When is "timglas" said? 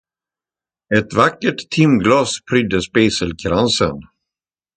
1.71-2.31